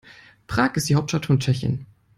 Prag 0.47 0.77
ist 0.77 0.89
die 0.89 0.95
Hauptstadt 0.95 1.27
von 1.27 1.39
Tschechien. 1.39 1.85